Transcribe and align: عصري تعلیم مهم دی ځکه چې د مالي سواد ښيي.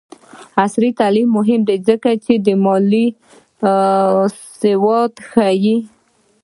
عصري 0.63 0.89
تعلیم 0.99 1.27
مهم 1.37 1.61
دی 1.67 1.77
ځکه 1.87 2.09
چې 2.23 2.33
د 2.45 2.47
مالي 2.63 3.05
سواد 4.61 5.13
ښيي. 5.29 5.77